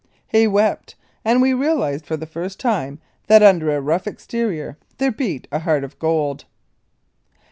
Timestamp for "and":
1.23-1.43